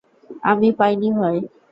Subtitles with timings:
[0.43, 1.37] আমি পাইনি ভাই!